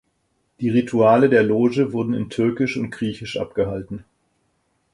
[0.61, 4.03] Die Rituale der Loge wurden in Türkisch und Griechisch abgehalten.